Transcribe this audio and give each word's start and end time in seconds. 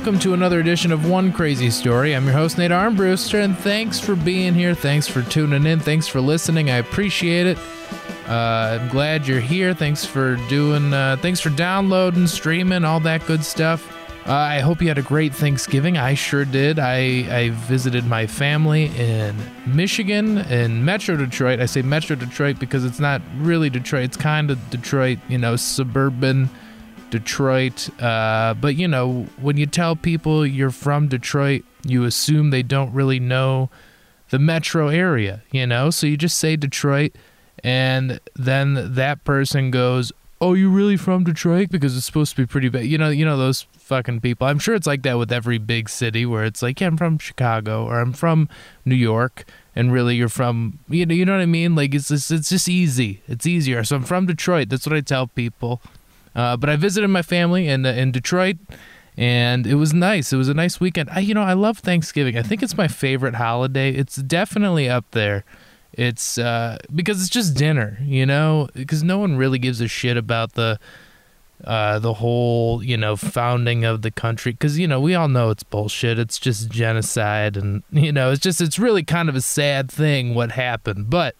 Welcome 0.00 0.18
to 0.20 0.32
another 0.32 0.60
edition 0.60 0.92
of 0.92 1.10
One 1.10 1.30
Crazy 1.30 1.68
Story. 1.68 2.16
I'm 2.16 2.24
your 2.24 2.32
host, 2.32 2.56
Nate 2.56 2.70
Armbruster, 2.70 3.44
and 3.44 3.54
thanks 3.54 4.00
for 4.00 4.16
being 4.16 4.54
here. 4.54 4.74
Thanks 4.74 5.06
for 5.06 5.20
tuning 5.20 5.66
in. 5.66 5.78
Thanks 5.78 6.08
for 6.08 6.22
listening. 6.22 6.70
I 6.70 6.76
appreciate 6.76 7.46
it. 7.46 7.58
Uh, 8.26 8.78
I'm 8.80 8.88
glad 8.88 9.26
you're 9.26 9.40
here. 9.40 9.74
Thanks 9.74 10.02
for 10.02 10.36
doing, 10.48 10.94
uh, 10.94 11.18
thanks 11.20 11.38
for 11.38 11.50
downloading, 11.50 12.26
streaming, 12.28 12.82
all 12.82 12.98
that 13.00 13.26
good 13.26 13.44
stuff. 13.44 13.94
Uh, 14.26 14.32
I 14.32 14.60
hope 14.60 14.80
you 14.80 14.88
had 14.88 14.96
a 14.96 15.02
great 15.02 15.34
Thanksgiving. 15.34 15.98
I 15.98 16.14
sure 16.14 16.46
did. 16.46 16.78
I, 16.78 17.26
I 17.30 17.50
visited 17.50 18.06
my 18.06 18.26
family 18.26 18.86
in 18.96 19.36
Michigan, 19.66 20.38
in 20.38 20.82
Metro 20.82 21.14
Detroit. 21.14 21.60
I 21.60 21.66
say 21.66 21.82
Metro 21.82 22.16
Detroit 22.16 22.58
because 22.58 22.86
it's 22.86 23.00
not 23.00 23.20
really 23.36 23.68
Detroit. 23.68 24.04
It's 24.04 24.16
kind 24.16 24.50
of 24.50 24.70
Detroit, 24.70 25.18
you 25.28 25.36
know, 25.36 25.56
suburban 25.56 26.48
Detroit. 27.10 27.88
Uh, 28.00 28.54
but 28.60 28.76
you 28.76 28.88
know, 28.88 29.26
when 29.40 29.56
you 29.56 29.66
tell 29.66 29.96
people 29.96 30.46
you're 30.46 30.70
from 30.70 31.08
Detroit, 31.08 31.64
you 31.84 32.04
assume 32.04 32.50
they 32.50 32.62
don't 32.62 32.92
really 32.92 33.20
know 33.20 33.70
the 34.30 34.38
metro 34.38 34.88
area, 34.88 35.42
you 35.50 35.66
know? 35.66 35.90
So 35.90 36.06
you 36.06 36.16
just 36.16 36.38
say 36.38 36.56
Detroit, 36.56 37.12
and 37.62 38.20
then 38.34 38.94
that 38.94 39.24
person 39.24 39.70
goes, 39.70 40.12
"Oh, 40.40 40.54
you 40.54 40.70
really 40.70 40.96
from 40.96 41.24
Detroit?" 41.24 41.70
Because 41.70 41.96
it's 41.96 42.06
supposed 42.06 42.36
to 42.36 42.42
be 42.42 42.46
pretty 42.46 42.68
bad. 42.68 42.86
You 42.86 42.96
know, 42.96 43.10
you 43.10 43.24
know 43.24 43.36
those 43.36 43.66
fucking 43.76 44.20
people. 44.20 44.46
I'm 44.46 44.58
sure 44.58 44.74
it's 44.74 44.86
like 44.86 45.02
that 45.02 45.18
with 45.18 45.32
every 45.32 45.58
big 45.58 45.88
city 45.88 46.24
where 46.24 46.44
it's 46.44 46.62
like, 46.62 46.80
"Yeah, 46.80 46.86
I'm 46.86 46.96
from 46.96 47.18
Chicago," 47.18 47.84
or 47.84 48.00
"I'm 48.00 48.12
from 48.12 48.48
New 48.84 48.94
York." 48.94 49.44
And 49.76 49.92
really, 49.92 50.16
you're 50.16 50.28
from 50.28 50.78
you 50.88 51.04
know 51.06 51.14
you 51.14 51.24
know 51.24 51.32
what 51.32 51.42
I 51.42 51.46
mean. 51.46 51.74
Like 51.74 51.94
it's 51.94 52.08
just, 52.08 52.30
it's 52.30 52.48
just 52.48 52.68
easy. 52.68 53.22
It's 53.28 53.46
easier. 53.46 53.84
So 53.84 53.96
I'm 53.96 54.04
from 54.04 54.26
Detroit. 54.26 54.68
That's 54.68 54.86
what 54.86 54.96
I 54.96 55.00
tell 55.00 55.26
people. 55.26 55.80
Uh, 56.34 56.56
but 56.56 56.70
I 56.70 56.76
visited 56.76 57.08
my 57.08 57.22
family 57.22 57.68
in 57.68 57.84
uh, 57.84 57.90
in 57.90 58.12
Detroit, 58.12 58.56
and 59.16 59.66
it 59.66 59.74
was 59.74 59.92
nice. 59.92 60.32
It 60.32 60.36
was 60.36 60.48
a 60.48 60.54
nice 60.54 60.80
weekend. 60.80 61.10
I, 61.10 61.20
you 61.20 61.34
know, 61.34 61.42
I 61.42 61.54
love 61.54 61.78
Thanksgiving. 61.78 62.36
I 62.36 62.42
think 62.42 62.62
it's 62.62 62.76
my 62.76 62.88
favorite 62.88 63.34
holiday. 63.34 63.90
It's 63.90 64.16
definitely 64.16 64.88
up 64.88 65.04
there. 65.10 65.44
It's 65.92 66.38
uh, 66.38 66.78
because 66.94 67.20
it's 67.20 67.30
just 67.30 67.54
dinner, 67.54 67.98
you 68.02 68.24
know, 68.24 68.68
because 68.74 69.02
no 69.02 69.18
one 69.18 69.36
really 69.36 69.58
gives 69.58 69.80
a 69.80 69.88
shit 69.88 70.16
about 70.16 70.52
the 70.52 70.78
uh, 71.64 71.98
the 71.98 72.14
whole, 72.14 72.82
you 72.82 72.96
know, 72.96 73.16
founding 73.16 73.84
of 73.84 74.02
the 74.02 74.10
country. 74.10 74.52
Because 74.52 74.78
you 74.78 74.86
know, 74.86 75.00
we 75.00 75.14
all 75.14 75.28
know 75.28 75.50
it's 75.50 75.64
bullshit. 75.64 76.18
It's 76.18 76.38
just 76.38 76.70
genocide, 76.70 77.56
and 77.56 77.82
you 77.92 78.12
know, 78.12 78.30
it's 78.30 78.40
just 78.40 78.60
it's 78.60 78.78
really 78.78 79.02
kind 79.02 79.28
of 79.28 79.34
a 79.34 79.40
sad 79.40 79.90
thing 79.90 80.34
what 80.34 80.52
happened, 80.52 81.10
but 81.10 81.34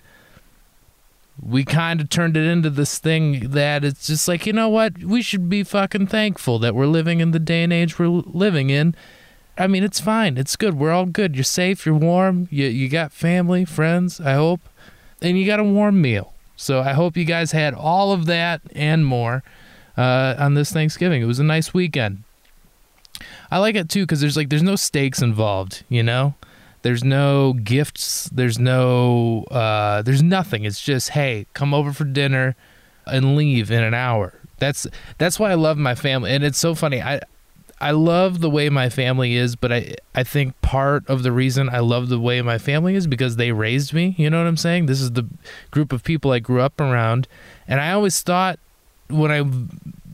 we 1.43 1.65
kind 1.65 2.01
of 2.01 2.11
turned 2.11 2.37
it 2.37 2.45
into 2.45 2.71
this 2.71 2.99
thing 2.99 3.51
that 3.51 3.85
it's 3.85 4.07
just 4.07 4.29
like, 4.29 4.47
you 4.47 4.53
know 4.53 4.69
what? 4.69 4.99
We 4.99 5.23
should 5.23 5.49
be 5.49 5.63
fucking 5.63 6.09
thankful 6.09 6.59
that 6.59 6.75
we're 6.75 6.87
living 6.87 7.21
in 7.21 7.31
the 7.31 7.39
day 7.39 7.63
and 7.63 7.73
age 7.73 7.99
we're 7.99 8.09
living 8.09 8.71
in. 8.71 8.95
I 9.57 9.67
mean, 9.67 9.83
it's 9.83 10.01
fine. 10.01 10.37
It's 10.37 10.57
good. 10.57 10.75
We're 10.75 10.93
all 10.93 11.07
good. 11.07 11.35
You're 11.35 11.45
safe. 11.45 11.85
You're 11.87 11.95
warm. 11.95 12.49
You, 12.51 12.67
you 12.67 12.89
got 12.89 13.13
family, 13.13 13.65
friends, 13.65 14.21
I 14.21 14.35
hope. 14.35 14.61
And 15.23 15.39
you 15.39 15.47
got 15.47 15.61
a 15.61 15.65
warm 15.65 16.01
meal. 16.01 16.35
So 16.57 16.81
I 16.81 16.93
hope 16.93 17.17
you 17.17 17.25
guys 17.25 17.53
had 17.53 17.75
all 17.75 18.13
of 18.13 18.27
that 18.27 18.61
and 18.75 19.05
more 19.07 19.43
uh, 19.97 20.35
on 20.39 20.55
this 20.55 20.73
Thanksgiving. 20.73 21.23
It 21.23 21.27
was 21.27 21.39
a 21.39 21.45
nice 21.45 21.73
weekend. 21.73 22.25
I 23.51 23.59
like 23.59 23.75
it 23.75 23.89
too 23.89 24.03
because 24.03 24.21
there's 24.21 24.37
like 24.37 24.51
there's 24.51 24.63
no 24.63 24.77
stakes 24.77 25.21
involved, 25.21 25.85
you 25.89 26.03
know. 26.03 26.35
There's 26.83 27.05
no 27.05 27.53
gifts. 27.53 28.31
There's 28.33 28.59
no. 28.59 29.45
Uh, 29.51 30.03
there's 30.03 30.23
nothing. 30.23 30.65
It's 30.65 30.81
just 30.81 31.11
hey, 31.11 31.47
come 31.55 31.75
over 31.75 31.93
for 31.93 32.05
dinner, 32.05 32.57
and 33.07 33.37
leave 33.37 33.71
in 33.71 33.83
an 33.83 33.95
hour. 33.95 34.35
That's 34.59 34.87
that's 35.19 35.39
why 35.39 35.51
I 35.51 35.55
love 35.55 35.77
my 35.77 35.95
family, 35.95 36.31
and 36.31 36.45
it's 36.45 36.59
so 36.59 36.75
funny. 36.75 37.03
I 37.03 37.21
I 37.81 37.93
love 37.93 38.41
the 38.41 38.51
way 38.51 38.69
my 38.69 38.89
family 38.91 39.35
is, 39.35 39.57
but 39.57 39.73
I 39.73 39.95
I 40.15 40.23
think 40.23 40.61
part 40.63 41.09
of 41.09 41.23
the 41.23 41.33
reason 41.33 41.69
I 41.69 41.81
love 41.81 42.09
the 42.09 42.21
way 42.21 42.43
my 42.43 42.59
family 42.59 42.95
is 42.95 43.07
because 43.07 43.37
they 43.37 43.53
raised 43.53 43.93
me. 43.93 44.15
You 44.19 44.31
know 44.31 44.39
what 44.39 44.49
I'm 44.49 44.57
saying? 44.57 44.87
This 44.87 45.01
is 45.01 45.13
the 45.13 45.27
group 45.71 45.93
of 45.93 46.05
people 46.05 46.31
I 46.31 46.39
grew 46.39 46.61
up 46.61 46.81
around, 46.81 47.27
and 47.67 47.81
I 47.81 47.93
always 47.93 48.21
thought 48.23 48.59
when 49.09 49.31
I 49.31 49.45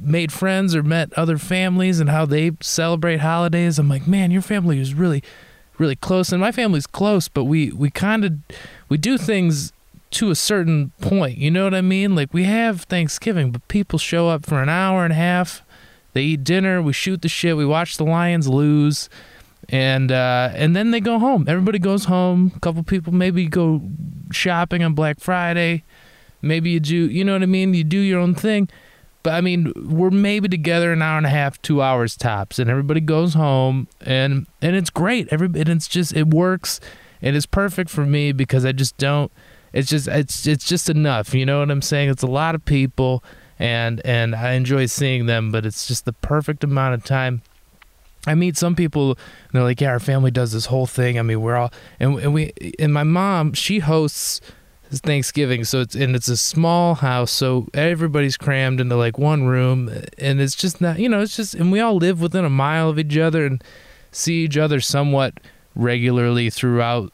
made 0.00 0.32
friends 0.32 0.74
or 0.74 0.82
met 0.82 1.12
other 1.14 1.38
families 1.38 2.00
and 2.00 2.10
how 2.10 2.24
they 2.24 2.52
celebrate 2.60 3.18
holidays, 3.20 3.78
I'm 3.78 3.88
like, 3.88 4.06
man, 4.06 4.30
your 4.30 4.42
family 4.42 4.78
is 4.78 4.94
really 4.94 5.22
really 5.78 5.96
close 5.96 6.32
and 6.32 6.40
my 6.40 6.52
family's 6.52 6.86
close 6.86 7.28
but 7.28 7.44
we 7.44 7.70
we 7.70 7.90
kind 7.90 8.24
of 8.24 8.32
we 8.88 8.96
do 8.96 9.18
things 9.18 9.72
to 10.10 10.30
a 10.30 10.34
certain 10.34 10.92
point 11.00 11.36
you 11.36 11.50
know 11.50 11.64
what 11.64 11.74
i 11.74 11.80
mean? 11.80 12.14
Like 12.14 12.32
we 12.32 12.44
have 12.44 12.82
thanksgiving 12.82 13.50
but 13.50 13.66
people 13.68 13.98
show 13.98 14.28
up 14.28 14.46
for 14.46 14.62
an 14.62 14.68
hour 14.68 15.04
and 15.04 15.12
a 15.12 15.16
half 15.16 15.62
they 16.12 16.22
eat 16.22 16.44
dinner 16.44 16.80
we 16.80 16.92
shoot 16.92 17.22
the 17.22 17.28
shit 17.28 17.56
we 17.56 17.66
watch 17.66 17.96
the 17.96 18.04
lions 18.04 18.48
lose 18.48 19.08
and 19.68 20.12
uh, 20.12 20.50
and 20.54 20.76
then 20.76 20.92
they 20.92 21.00
go 21.00 21.18
home. 21.18 21.46
Everybody 21.48 21.80
goes 21.80 22.04
home 22.04 22.52
a 22.54 22.60
couple 22.60 22.82
people 22.84 23.12
maybe 23.12 23.46
go 23.46 23.82
shopping 24.30 24.84
on 24.84 24.94
black 24.94 25.18
friday 25.20 25.82
maybe 26.40 26.70
you 26.70 26.80
do 26.80 27.10
you 27.10 27.24
know 27.24 27.32
what 27.32 27.42
i 27.42 27.46
mean? 27.46 27.74
You 27.74 27.84
do 27.84 27.98
your 27.98 28.20
own 28.20 28.34
thing 28.34 28.68
but 29.26 29.34
I 29.34 29.40
mean, 29.40 29.72
we're 29.74 30.10
maybe 30.10 30.48
together 30.48 30.92
an 30.92 31.02
hour 31.02 31.16
and 31.16 31.26
a 31.26 31.30
half, 31.30 31.60
two 31.60 31.82
hours 31.82 32.16
tops, 32.16 32.60
and 32.60 32.70
everybody 32.70 33.00
goes 33.00 33.34
home, 33.34 33.88
and 34.02 34.46
and 34.62 34.76
it's 34.76 34.88
great. 34.88 35.26
Every 35.32 35.48
and 35.48 35.68
it's 35.68 35.88
just 35.88 36.14
it 36.14 36.28
works, 36.28 36.78
and 37.20 37.34
it's 37.34 37.44
perfect 37.44 37.90
for 37.90 38.06
me 38.06 38.30
because 38.30 38.64
I 38.64 38.70
just 38.70 38.96
don't. 38.98 39.32
It's 39.72 39.90
just 39.90 40.06
it's 40.06 40.46
it's 40.46 40.64
just 40.64 40.88
enough. 40.88 41.34
You 41.34 41.44
know 41.44 41.58
what 41.58 41.72
I'm 41.72 41.82
saying? 41.82 42.08
It's 42.08 42.22
a 42.22 42.28
lot 42.28 42.54
of 42.54 42.64
people, 42.64 43.24
and 43.58 44.00
and 44.04 44.36
I 44.36 44.52
enjoy 44.52 44.86
seeing 44.86 45.26
them, 45.26 45.50
but 45.50 45.66
it's 45.66 45.88
just 45.88 46.04
the 46.04 46.12
perfect 46.12 46.62
amount 46.62 46.94
of 46.94 47.02
time. 47.04 47.42
I 48.28 48.36
meet 48.36 48.56
some 48.56 48.76
people, 48.76 49.08
and 49.08 49.18
they're 49.54 49.64
like, 49.64 49.80
"Yeah, 49.80 49.90
our 49.90 49.98
family 49.98 50.30
does 50.30 50.52
this 50.52 50.66
whole 50.66 50.86
thing. 50.86 51.18
I 51.18 51.22
mean, 51.22 51.40
we're 51.40 51.56
all 51.56 51.72
and 51.98 52.16
and 52.20 52.32
we 52.32 52.52
and 52.78 52.94
my 52.94 53.02
mom, 53.02 53.54
she 53.54 53.80
hosts 53.80 54.40
it's 54.90 55.00
Thanksgiving, 55.00 55.64
so 55.64 55.80
it's 55.80 55.94
and 55.94 56.14
it's 56.14 56.28
a 56.28 56.36
small 56.36 56.96
house, 56.96 57.32
so 57.32 57.66
everybody's 57.74 58.36
crammed 58.36 58.80
into 58.80 58.96
like 58.96 59.18
one 59.18 59.46
room, 59.46 59.88
and 60.18 60.40
it's 60.40 60.54
just 60.54 60.80
not, 60.80 60.98
you 60.98 61.08
know, 61.08 61.20
it's 61.20 61.36
just, 61.36 61.54
and 61.54 61.72
we 61.72 61.80
all 61.80 61.96
live 61.96 62.20
within 62.20 62.44
a 62.44 62.50
mile 62.50 62.88
of 62.90 62.98
each 62.98 63.16
other 63.18 63.46
and 63.46 63.62
see 64.12 64.44
each 64.44 64.56
other 64.56 64.80
somewhat 64.80 65.34
regularly 65.74 66.50
throughout 66.50 67.12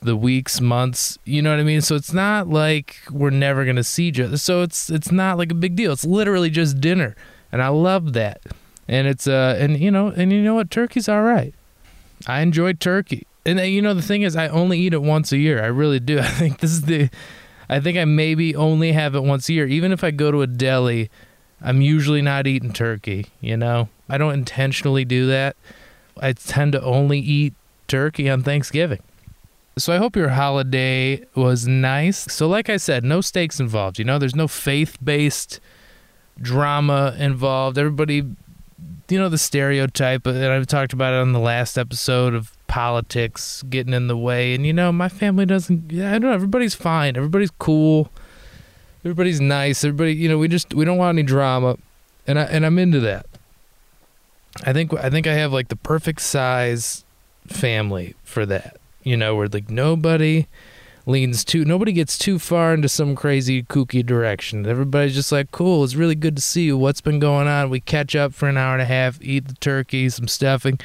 the 0.00 0.16
weeks, 0.16 0.60
months, 0.60 1.18
you 1.24 1.42
know 1.42 1.50
what 1.50 1.60
I 1.60 1.62
mean? 1.62 1.82
So 1.82 1.94
it's 1.94 2.12
not 2.12 2.48
like 2.48 2.96
we're 3.10 3.30
never 3.30 3.66
gonna 3.66 3.84
see 3.84 4.06
each 4.06 4.20
other. 4.20 4.38
So 4.38 4.62
it's 4.62 4.88
it's 4.88 5.12
not 5.12 5.36
like 5.36 5.52
a 5.52 5.54
big 5.54 5.76
deal. 5.76 5.92
It's 5.92 6.06
literally 6.06 6.48
just 6.48 6.80
dinner, 6.80 7.14
and 7.52 7.62
I 7.62 7.68
love 7.68 8.14
that. 8.14 8.40
And 8.88 9.06
it's 9.06 9.26
uh, 9.26 9.56
and 9.58 9.78
you 9.78 9.90
know, 9.90 10.08
and 10.08 10.32
you 10.32 10.42
know 10.42 10.54
what, 10.54 10.70
turkey's 10.70 11.08
all 11.08 11.22
right. 11.22 11.54
I 12.26 12.40
enjoy 12.40 12.72
turkey 12.72 13.26
and 13.44 13.58
uh, 13.58 13.62
you 13.62 13.82
know 13.82 13.94
the 13.94 14.02
thing 14.02 14.22
is 14.22 14.36
i 14.36 14.48
only 14.48 14.78
eat 14.78 14.92
it 14.92 15.02
once 15.02 15.32
a 15.32 15.38
year. 15.38 15.62
I 15.62 15.66
really 15.66 16.00
do. 16.00 16.18
I 16.20 16.24
think 16.24 16.58
this 16.58 16.70
is 16.70 16.82
the 16.82 17.10
i 17.68 17.80
think 17.80 17.96
i 17.98 18.04
maybe 18.04 18.54
only 18.54 18.92
have 18.92 19.14
it 19.14 19.22
once 19.22 19.48
a 19.48 19.52
year. 19.52 19.66
Even 19.66 19.92
if 19.92 20.04
i 20.04 20.10
go 20.10 20.30
to 20.30 20.42
a 20.42 20.46
deli 20.46 21.10
i'm 21.62 21.80
usually 21.80 22.22
not 22.22 22.46
eating 22.46 22.72
turkey 22.72 23.26
you 23.40 23.56
know? 23.56 23.88
I 24.08 24.18
don't 24.18 24.34
intentionally 24.34 25.04
do 25.04 25.26
that. 25.28 25.56
I 26.20 26.32
tend 26.32 26.72
to 26.72 26.82
only 26.82 27.20
eat 27.20 27.54
turkey 27.86 28.28
on 28.28 28.42
thanksgiving. 28.42 29.02
So 29.78 29.92
i 29.92 29.98
hope 29.98 30.16
your 30.16 30.30
holiday 30.30 31.24
was 31.34 31.66
nice. 31.66 32.32
So 32.32 32.48
like 32.48 32.68
i 32.68 32.76
said 32.76 33.04
no 33.04 33.20
stakes 33.20 33.60
involved 33.60 33.98
you 33.98 34.04
know? 34.04 34.18
There's 34.18 34.36
no 34.36 34.48
faith-based 34.48 35.60
drama 36.40 37.14
involved. 37.18 37.78
Everybody 37.78 38.24
you 39.08 39.18
know 39.18 39.28
the 39.28 39.38
stereotype 39.38 40.24
and 40.24 40.44
i've 40.44 40.66
talked 40.66 40.92
about 40.92 41.12
it 41.12 41.16
on 41.16 41.32
the 41.32 41.40
last 41.40 41.76
episode 41.76 42.32
of 42.32 42.56
politics 42.70 43.64
getting 43.68 43.92
in 43.92 44.06
the 44.06 44.16
way. 44.16 44.54
And 44.54 44.64
you 44.64 44.72
know, 44.72 44.92
my 44.92 45.08
family 45.08 45.44
doesn't. 45.44 45.90
Yeah, 45.90 46.10
I 46.10 46.12
don't 46.12 46.30
know. 46.30 46.32
Everybody's 46.32 46.76
fine. 46.76 47.16
Everybody's 47.16 47.50
cool. 47.58 48.10
Everybody's 49.04 49.40
nice. 49.40 49.82
Everybody, 49.82 50.14
you 50.14 50.28
know, 50.28 50.38
we 50.38 50.46
just 50.46 50.72
we 50.72 50.84
don't 50.84 50.96
want 50.96 51.18
any 51.18 51.26
drama, 51.26 51.76
and 52.28 52.38
I 52.38 52.44
and 52.44 52.64
I'm 52.64 52.78
into 52.78 53.00
that. 53.00 53.26
I 54.64 54.72
think 54.72 54.94
I 54.94 55.10
think 55.10 55.26
I 55.26 55.32
have 55.34 55.52
like 55.52 55.66
the 55.66 55.76
perfect 55.76 56.20
size 56.20 57.04
family 57.48 58.14
for 58.22 58.46
that. 58.46 58.76
You 59.02 59.16
know, 59.16 59.34
where 59.34 59.48
like 59.48 59.68
nobody 59.68 60.46
leans 61.06 61.44
too 61.44 61.64
nobody 61.64 61.92
gets 61.92 62.16
too 62.16 62.38
far 62.38 62.72
into 62.72 62.88
some 62.88 63.16
crazy 63.16 63.64
kooky 63.64 64.06
direction. 64.06 64.64
Everybody's 64.64 65.16
just 65.16 65.32
like, 65.32 65.50
cool, 65.50 65.82
it's 65.82 65.96
really 65.96 66.14
good 66.14 66.36
to 66.36 66.42
see 66.42 66.66
you. 66.66 66.78
What's 66.78 67.00
been 67.00 67.18
going 67.18 67.48
on? 67.48 67.68
We 67.68 67.80
catch 67.80 68.14
up 68.14 68.32
for 68.32 68.48
an 68.48 68.56
hour 68.56 68.74
and 68.74 68.82
a 68.82 68.86
half, 68.86 69.20
eat 69.20 69.48
the 69.48 69.54
turkey, 69.54 70.08
some 70.08 70.28
stuffing, 70.28 70.78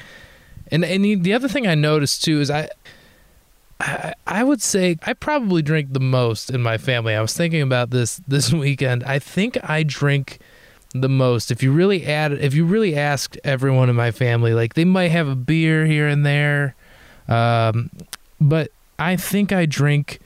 and 0.71 0.83
and 0.83 1.23
the 1.23 1.33
other 1.33 1.47
thing 1.47 1.67
I 1.67 1.75
noticed 1.75 2.23
too 2.23 2.41
is 2.41 2.50
I, 2.50 2.69
I 3.79 4.13
I 4.25 4.44
would 4.44 4.62
say 4.62 4.97
I 5.03 5.13
probably 5.13 5.62
drink 5.62 5.94
the 5.94 6.00
most 6.00 6.50
in 6.50 6.62
my 6.62 6.77
family. 6.77 7.13
I 7.15 7.21
was 7.21 7.33
thinking 7.33 7.62
about 7.62 7.89
this 7.89 8.21
this 8.27 8.51
weekend. 8.65 9.03
I 9.03 9.19
think 9.19 9.57
I 9.63 9.83
drink 9.83 10.39
the 10.94 11.09
most. 11.09 11.51
If 11.51 11.62
you 11.62 11.71
really 11.71 12.06
add 12.06 12.31
if 12.33 12.53
you 12.53 12.65
really 12.65 12.95
asked 12.95 13.38
everyone 13.44 13.89
in 13.89 13.95
my 13.95 14.12
family, 14.12 14.53
like 14.53 14.73
they 14.73 14.85
might 14.85 15.12
have 15.12 15.27
a 15.27 15.35
beer 15.35 15.85
here 15.85 16.07
and 16.07 16.25
there. 16.25 16.75
Um, 17.27 17.91
but 18.39 18.71
I 19.00 19.15
think 19.15 19.51
I 19.51 19.65
drink 19.65 20.19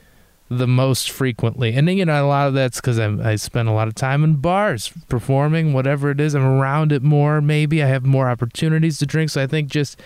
the 0.50 0.68
most 0.68 1.12
frequently. 1.12 1.74
And 1.75 1.89
you 1.89 2.06
know, 2.06 2.25
a 2.25 2.27
lot 2.27 2.47
of 2.47 2.53
that's 2.53 2.81
because 2.81 3.00
I 3.00 3.36
spend 3.36 3.69
a 3.69 3.71
lot 3.71 3.88
of 3.88 3.95
time 3.95 4.24
in 4.24 4.36
bars 4.36 4.91
performing, 5.07 5.74
whatever 5.74 6.09
it 6.09 6.19
is. 6.19 6.36
I'm 6.36 6.44
around 6.44 6.91
it 6.91 7.03
more. 7.03 7.39
Maybe 7.39 7.83
I 7.83 7.88
have 7.88 8.06
more 8.06 8.30
opportunities 8.30 8.97
to 8.97 9.06
drink. 9.06 9.30
So 9.30 9.44
I 9.44 9.47
think 9.47 9.69
just, 9.69 10.00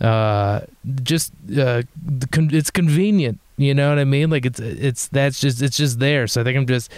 uh, 0.00 0.60
just 1.02 1.32
uh, 1.56 1.82
it's 2.34 2.70
convenient. 2.70 3.38
You 3.56 3.74
know 3.74 3.88
what 3.88 3.98
I 3.98 4.04
mean? 4.04 4.30
Like 4.30 4.46
it's 4.46 4.60
it's 4.60 5.08
that's 5.08 5.40
just 5.40 5.62
it's 5.62 5.76
just 5.76 6.00
there. 6.00 6.26
So 6.26 6.40
I 6.40 6.44
think 6.44 6.56
I'm 6.56 6.66
just. 6.66 6.90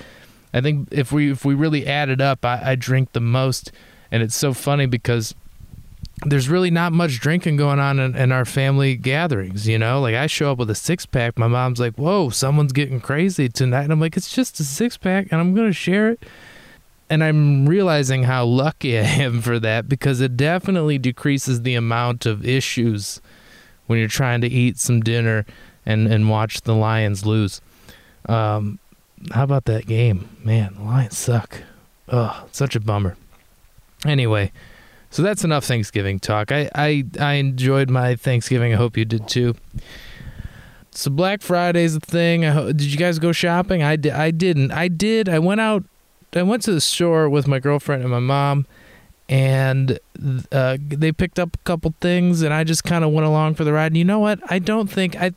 I 0.55 0.63
think 0.63 0.89
if 0.91 1.13
we 1.13 1.33
if 1.33 1.45
we 1.45 1.55
really 1.55 1.87
add 1.87 2.09
it 2.09 2.21
up, 2.21 2.45
I, 2.45 2.73
I 2.73 2.75
drink 2.77 3.13
the 3.13 3.21
most, 3.21 3.73
and 4.11 4.23
it's 4.23 4.35
so 4.35 4.55
funny 4.55 4.87
because 4.87 5.35
there's 6.25 6.49
really 6.49 6.71
not 6.71 6.93
much 6.93 7.21
drinking 7.21 7.57
going 7.57 7.79
on 7.79 7.99
in, 7.99 8.17
in, 8.17 8.33
our 8.33 8.47
family 8.47 8.97
gatherings, 8.97 9.69
you 9.69 9.79
know? 9.79 10.01
Like 10.01 10.15
I 10.15 10.27
show 10.27 10.51
up 10.51 10.57
with 10.57 10.71
a 10.71 10.75
six 10.75 11.05
pack, 11.05 11.39
my 11.39 11.47
mom's 11.47 11.79
like, 11.79 11.97
"Whoa, 11.97 12.31
someone's 12.31 12.73
getting 12.73 13.01
crazy 13.01 13.51
tonight." 13.51 13.83
And 13.83 13.93
I'm 13.93 14.01
like, 14.01 14.17
"It's 14.17 14.33
just 14.33 14.59
a 14.59 14.65
six 14.65 14.97
pack 14.97 15.29
and 15.31 15.41
I'm 15.41 15.55
to 15.55 15.73
share 15.73 16.09
it." 16.09 16.23
And 17.09 17.23
I'm 17.23 17.67
realizing 17.67 18.25
how 18.25 18.45
lucky 18.45 18.99
I 18.99 19.03
am 19.03 19.41
for 19.41 19.59
that 19.61 19.89
because 19.89 20.21
it 20.21 20.37
definitely 20.37 20.99
decreases 20.99 21.63
the 21.63 21.75
amount 21.75 22.27
of 22.27 22.45
issues 22.47 23.21
when 23.87 23.99
you're 23.99 24.09
trying 24.09 24.41
to 24.41 24.49
eat 24.49 24.79
some 24.79 25.01
dinner 25.01 25.47
and 25.85 26.09
and 26.09 26.29
watch 26.29 26.63
the 26.63 26.75
Lions 26.75 27.25
lose. 27.25 27.61
Um, 28.29 28.81
how 29.33 29.45
about 29.45 29.67
that 29.67 29.87
game? 29.87 30.29
Man, 30.43 30.75
the 30.75 30.83
Lions 30.83 31.17
suck. 31.17 31.63
Oh, 32.09 32.47
such 32.53 32.75
a 32.77 32.81
bummer. 32.81 33.17
Anyway, 34.05 34.53
so 35.11 35.23
that's 35.23 35.45
enough 35.45 35.65
Thanksgiving 35.65 36.19
talk. 36.19 36.53
I, 36.53 36.71
I, 36.75 37.05
I 37.19 37.35
enjoyed 37.35 37.89
my 37.91 38.17
Thanksgiving. 38.17 38.73
I 38.73 38.77
hope 38.77 38.97
you 38.97 39.05
did 39.05 39.29
too. 39.29 39.55
So 40.91 41.11
Black 41.11 41.43
Friday's 41.43 41.97
a 41.97 42.01
thing. 42.01 42.43
Ho- 42.43 42.73
did 42.73 42.83
you 42.83 42.97
guys 42.97 43.19
go 43.19 43.33
shopping? 43.33 43.83
I, 43.83 43.97
di- 43.97 44.11
I 44.11 44.31
didn't. 44.31 44.73
I 44.73 44.89
did. 44.89 45.29
I 45.29 45.39
went 45.39 45.61
out. 45.61 45.85
I 46.37 46.43
went 46.43 46.63
to 46.65 46.73
the 46.73 46.81
store 46.81 47.29
with 47.29 47.47
my 47.47 47.59
girlfriend 47.59 48.03
and 48.03 48.11
my 48.11 48.21
mom, 48.21 48.67
and 49.29 49.99
uh, 50.53 50.77
they 50.81 51.11
picked 51.11 51.39
up 51.39 51.57
a 51.57 51.59
couple 51.65 51.95
things, 52.01 52.43
and 52.43 52.55
I 52.55 52.63
just 52.63 52.85
kind 52.85 53.05
of 53.05 53.11
went 53.11 53.27
along 53.27 53.57
for 53.57 53.65
the 53.65 53.73
ride. 53.73 53.89
And 53.89 53.97
you 53.97 54.05
know 54.05 54.21
what? 54.21 54.39
I 54.49 54.61
don't 54.61 54.89
think 54.89 55.17
I, 55.17 55.33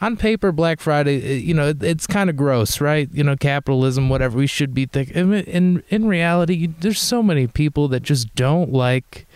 on 0.00 0.16
paper, 0.16 0.52
Black 0.52 0.80
Friday, 0.80 1.38
you 1.40 1.52
know, 1.52 1.74
it's 1.80 2.06
kind 2.06 2.30
of 2.30 2.36
gross, 2.36 2.80
right? 2.80 3.08
You 3.12 3.24
know, 3.24 3.36
capitalism, 3.36 4.08
whatever. 4.08 4.38
We 4.38 4.46
should 4.46 4.74
be 4.74 4.86
thinking. 4.86 5.32
In 5.32 5.82
in 5.88 6.06
reality, 6.06 6.68
there's 6.80 7.00
so 7.00 7.22
many 7.22 7.46
people 7.46 7.88
that 7.88 8.02
just 8.02 8.32
don't 8.34 8.72
like. 8.72 9.26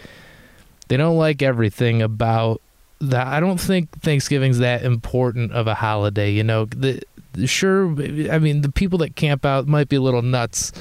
They 0.88 0.96
don't 0.96 1.16
like 1.16 1.42
everything 1.42 2.00
about 2.00 2.62
that. 3.00 3.26
I 3.26 3.40
don't 3.40 3.58
think 3.58 3.90
Thanksgiving's 4.02 4.58
that 4.58 4.84
important 4.84 5.50
of 5.52 5.66
a 5.66 5.74
holiday. 5.74 6.30
You 6.30 6.44
know, 6.44 6.66
the 6.66 7.02
sure. 7.44 7.86
I 8.30 8.38
mean, 8.38 8.62
the 8.62 8.72
people 8.72 8.98
that 9.00 9.16
camp 9.16 9.44
out 9.44 9.66
might 9.66 9.88
be 9.88 9.96
a 9.96 10.00
little 10.00 10.22
nuts 10.22 10.72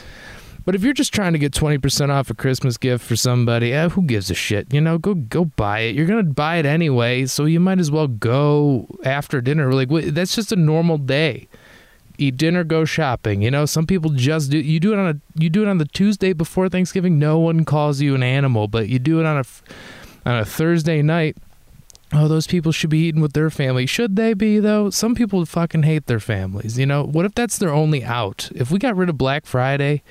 but 0.66 0.74
if 0.74 0.84
you're 0.84 0.94
just 0.94 1.14
trying 1.14 1.34
to 1.34 1.40
get 1.40 1.54
20% 1.54 2.10
off 2.10 2.32
a 2.32 2.34
Christmas 2.34 2.76
gift 2.78 3.06
for 3.06 3.16
somebody, 3.16 3.72
eh, 3.72 3.90
who 3.90 4.02
gives 4.02 4.32
a 4.32 4.34
shit? 4.34 4.74
You 4.74 4.82
know, 4.82 4.98
go 4.98 5.14
go 5.14 5.46
buy 5.46 5.82
it. 5.82 5.96
You're 5.96 6.08
going 6.08 6.26
to 6.26 6.34
buy 6.34 6.58
it 6.58 6.66
anyway, 6.66 7.28
so 7.28 7.46
you 7.46 7.60
might 7.60 7.80
as 7.80 7.92
well 7.92 8.08
go 8.08 8.88
after 9.04 9.42
dinner. 9.42 9.72
Like 9.72 9.90
that's 9.90 10.36
just 10.36 10.52
a 10.52 10.56
normal 10.56 10.98
day. 10.98 11.48
Eat 12.18 12.38
dinner, 12.38 12.64
go 12.64 12.84
shopping. 12.84 13.44
You 13.44 13.52
know, 13.52 13.68
some 13.68 13.86
people 13.86 14.10
just 14.10 14.50
do 14.50 14.58
you 14.58 14.80
do 14.80 14.94
it 14.94 14.98
on 14.98 15.08
a 15.08 15.40
you 15.40 15.52
do 15.52 15.62
it 15.62 15.68
on 15.68 15.78
the 15.78 15.86
Tuesday 15.86 16.34
before 16.34 16.68
Thanksgiving. 16.68 17.20
No 17.20 17.38
one 17.38 17.64
calls 17.64 18.02
you 18.02 18.16
an 18.16 18.24
animal, 18.24 18.68
but 18.68 18.90
you 18.90 18.98
do 18.98 19.20
it 19.20 19.26
on 19.28 19.38
a 19.38 19.44
on 20.28 20.40
a 20.40 20.46
Thursday 20.46 21.04
night. 21.04 21.38
Oh, 22.18 22.30
those 22.30 22.48
people 22.48 22.72
should 22.72 22.90
be 22.90 23.00
eating 23.00 23.22
with 23.22 23.34
their 23.34 23.50
family. 23.50 23.86
Should 23.86 24.16
they 24.16 24.34
be 24.34 24.60
though? 24.60 24.90
Some 24.90 25.16
people 25.16 25.46
fucking 25.46 25.84
hate 25.84 26.06
their 26.06 26.22
families. 26.22 26.80
You 26.80 26.86
know, 26.86 27.04
what 27.04 27.26
if 27.26 27.36
that's 27.36 27.58
their 27.58 27.74
only 27.74 28.06
out? 28.06 28.50
If 28.56 28.72
we 28.72 28.80
got 28.80 28.96
rid 28.96 29.10
of 29.10 29.18
Black 29.18 29.46
Friday 29.46 30.02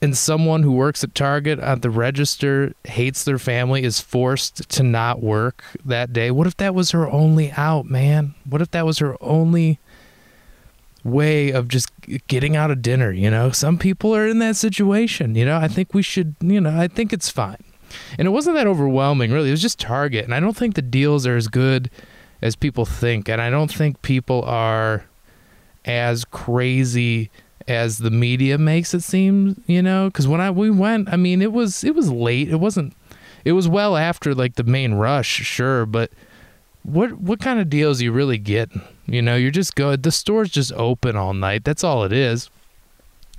and 0.00 0.16
someone 0.16 0.62
who 0.62 0.70
works 0.70 1.02
at 1.02 1.16
Target 1.16 1.58
at 1.58 1.82
the 1.82 1.90
register 1.90 2.74
hates 2.84 3.24
their 3.24 3.40
family 3.40 3.82
is 3.82 4.00
forced 4.00 4.68
to 4.68 4.84
not 4.84 5.20
work 5.20 5.64
that 5.84 6.12
day. 6.12 6.30
What 6.30 6.46
if 6.46 6.56
that 6.58 6.76
was 6.76 6.92
her 6.92 7.10
only 7.10 7.50
out, 7.52 7.86
man? 7.86 8.34
What 8.48 8.62
if 8.62 8.70
that 8.70 8.86
was 8.86 8.98
her 8.98 9.16
only 9.20 9.80
way 11.02 11.50
of 11.50 11.66
just 11.66 11.90
getting 12.28 12.54
out 12.54 12.70
of 12.70 12.82
dinner, 12.82 13.10
you 13.10 13.30
know? 13.30 13.50
Some 13.50 13.78
people 13.78 14.14
are 14.14 14.28
in 14.28 14.38
that 14.40 14.54
situation, 14.54 15.34
you 15.34 15.44
know? 15.44 15.56
I 15.56 15.66
think 15.66 15.92
we 15.92 16.02
should, 16.02 16.36
you 16.40 16.60
know, 16.60 16.78
I 16.78 16.86
think 16.86 17.12
it's 17.12 17.30
fine. 17.30 17.64
And 18.18 18.26
it 18.26 18.30
wasn't 18.30 18.56
that 18.56 18.66
overwhelming, 18.66 19.32
really. 19.32 19.48
It 19.48 19.52
was 19.52 19.62
just 19.62 19.78
Target, 19.78 20.24
and 20.24 20.34
I 20.34 20.40
don't 20.40 20.56
think 20.56 20.74
the 20.74 20.82
deals 20.82 21.26
are 21.26 21.36
as 21.36 21.48
good 21.48 21.90
as 22.42 22.56
people 22.56 22.84
think, 22.84 23.28
and 23.28 23.40
I 23.40 23.50
don't 23.50 23.72
think 23.72 24.02
people 24.02 24.42
are 24.44 25.04
as 25.84 26.24
crazy 26.24 27.30
as 27.68 27.98
the 27.98 28.10
media 28.10 28.58
makes 28.58 28.94
it 28.94 29.02
seem, 29.02 29.62
you 29.66 29.82
know, 29.82 30.10
cuz 30.10 30.28
when 30.28 30.40
I 30.40 30.50
we 30.50 30.70
went, 30.70 31.08
I 31.12 31.16
mean, 31.16 31.42
it 31.42 31.52
was 31.52 31.82
it 31.82 31.94
was 31.94 32.10
late. 32.10 32.48
It 32.48 32.60
wasn't 32.60 32.94
it 33.44 33.52
was 33.52 33.68
well 33.68 33.96
after 33.96 34.34
like 34.34 34.56
the 34.56 34.64
main 34.64 34.94
rush, 34.94 35.28
sure, 35.28 35.86
but 35.86 36.10
what 36.82 37.12
what 37.14 37.40
kind 37.40 37.60
of 37.60 37.68
deals 37.68 38.00
you 38.00 38.12
really 38.12 38.38
get? 38.38 38.70
You 39.06 39.22
know, 39.22 39.36
you're 39.36 39.50
just 39.50 39.74
good. 39.74 40.02
The 40.02 40.12
store's 40.12 40.50
just 40.50 40.72
open 40.72 41.16
all 41.16 41.34
night. 41.34 41.64
That's 41.64 41.84
all 41.84 42.04
it 42.04 42.12
is. 42.12 42.50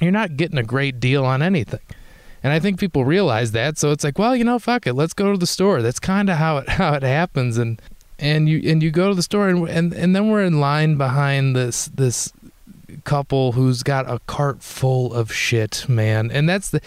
You're 0.01 0.11
not 0.11 0.37
getting 0.37 0.57
a 0.57 0.63
great 0.63 0.99
deal 0.99 1.25
on 1.25 1.41
anything. 1.41 1.79
And 2.47 2.53
I 2.53 2.61
think 2.61 2.79
people 2.79 3.03
realize 3.03 3.51
that, 3.51 3.77
so 3.77 3.91
it's 3.91 4.05
like, 4.05 4.17
well, 4.17 4.33
you 4.33 4.45
know, 4.45 4.57
fuck 4.57 4.87
it, 4.87 4.93
let's 4.93 5.11
go 5.11 5.33
to 5.33 5.37
the 5.37 5.45
store. 5.45 5.81
That's 5.81 5.99
kind 5.99 6.29
of 6.29 6.37
how 6.37 6.59
it 6.59 6.69
how 6.79 6.93
it 6.93 7.03
happens 7.03 7.57
and 7.57 7.81
and 8.17 8.47
you 8.47 8.61
and 8.71 8.81
you 8.81 8.89
go 8.89 9.09
to 9.09 9.15
the 9.15 9.21
store 9.21 9.49
and 9.49 9.67
and 9.67 9.91
and 9.91 10.15
then 10.15 10.29
we're 10.29 10.45
in 10.45 10.61
line 10.61 10.95
behind 10.95 11.57
this 11.57 11.87
this 11.87 12.31
couple 13.03 13.51
who's 13.51 13.83
got 13.83 14.09
a 14.09 14.19
cart 14.27 14.63
full 14.63 15.13
of 15.13 15.29
shit, 15.29 15.89
man. 15.89 16.31
And 16.31 16.47
that's 16.47 16.69
the 16.69 16.79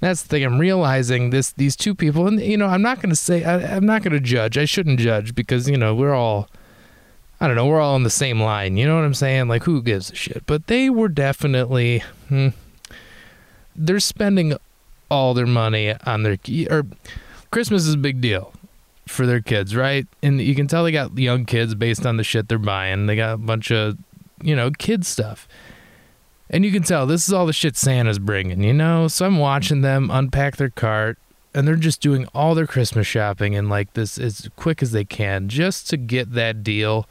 that's 0.00 0.22
the 0.22 0.28
thing. 0.28 0.44
I'm 0.44 0.58
realizing 0.58 1.28
this 1.28 1.52
these 1.52 1.76
two 1.76 1.94
people, 1.94 2.26
and 2.26 2.40
you 2.40 2.56
know, 2.56 2.68
I'm 2.68 2.80
not 2.80 3.02
gonna 3.02 3.16
say 3.16 3.44
I, 3.44 3.76
I'm 3.76 3.84
not 3.84 4.02
gonna 4.02 4.18
judge. 4.18 4.56
I 4.56 4.64
shouldn't 4.64 4.98
judge 4.98 5.34
because 5.34 5.68
you 5.68 5.76
know 5.76 5.94
we're 5.94 6.14
all. 6.14 6.48
I 7.38 7.46
don't 7.46 7.56
know. 7.56 7.66
We're 7.66 7.82
all 7.82 7.96
on 7.96 8.02
the 8.02 8.08
same 8.08 8.40
line. 8.40 8.78
You 8.78 8.86
know 8.86 8.94
what 8.94 9.04
I'm 9.04 9.12
saying? 9.12 9.48
Like, 9.48 9.64
who 9.64 9.82
gives 9.82 10.10
a 10.10 10.14
shit? 10.14 10.44
But 10.46 10.68
they 10.68 10.88
were 10.88 11.10
definitely. 11.10 12.02
Hmm, 12.30 12.48
they're 13.76 14.00
spending 14.00 14.56
all 15.10 15.34
their 15.34 15.46
money 15.46 15.94
on 16.04 16.22
their 16.22 16.38
or 16.70 16.86
Christmas 17.50 17.86
is 17.86 17.94
a 17.94 17.98
big 17.98 18.20
deal 18.20 18.52
for 19.06 19.26
their 19.26 19.40
kids, 19.40 19.76
right? 19.76 20.06
And 20.22 20.40
you 20.40 20.54
can 20.54 20.66
tell 20.66 20.84
they 20.84 20.92
got 20.92 21.16
young 21.16 21.44
kids 21.44 21.74
based 21.74 22.04
on 22.04 22.16
the 22.16 22.24
shit 22.24 22.48
they're 22.48 22.58
buying. 22.58 23.06
They 23.06 23.16
got 23.16 23.34
a 23.34 23.38
bunch 23.38 23.70
of 23.70 23.96
you 24.42 24.54
know, 24.54 24.70
kid 24.70 25.04
stuff. 25.04 25.48
And 26.48 26.64
you 26.64 26.70
can 26.70 26.82
tell 26.82 27.06
this 27.06 27.26
is 27.26 27.34
all 27.34 27.46
the 27.46 27.52
shit 27.52 27.76
Santa's 27.76 28.18
bringing, 28.18 28.62
you 28.62 28.72
know? 28.72 29.08
So 29.08 29.26
I'm 29.26 29.38
watching 29.38 29.80
them 29.80 30.10
unpack 30.10 30.56
their 30.56 30.70
cart 30.70 31.18
and 31.54 31.66
they're 31.66 31.74
just 31.76 32.00
doing 32.00 32.28
all 32.34 32.54
their 32.54 32.66
Christmas 32.66 33.06
shopping 33.06 33.56
and 33.56 33.68
like 33.68 33.94
this 33.94 34.18
as 34.18 34.48
quick 34.56 34.82
as 34.82 34.92
they 34.92 35.04
can 35.04 35.48
just 35.48 35.88
to 35.90 35.96
get 35.96 36.32
that 36.32 36.62
deal. 36.62 37.08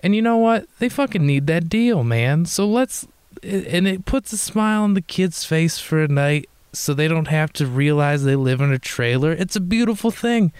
And 0.00 0.14
you 0.14 0.22
know 0.22 0.36
what? 0.36 0.66
They 0.78 0.88
fucking 0.88 1.26
need 1.26 1.46
that 1.48 1.68
deal, 1.68 2.04
man. 2.04 2.44
So 2.46 2.68
let's 2.68 3.08
and 3.42 3.86
it 3.86 4.04
puts 4.04 4.32
a 4.32 4.38
smile 4.38 4.82
on 4.82 4.94
the 4.94 5.00
kid's 5.00 5.44
face 5.44 5.78
for 5.78 6.02
a 6.02 6.08
night 6.08 6.48
so 6.72 6.92
they 6.92 7.08
don't 7.08 7.28
have 7.28 7.52
to 7.54 7.66
realize 7.66 8.24
they 8.24 8.36
live 8.36 8.60
in 8.60 8.72
a 8.72 8.78
trailer. 8.78 9.32
It's 9.32 9.56
a 9.56 9.60
beautiful 9.60 10.10
thing. 10.10 10.52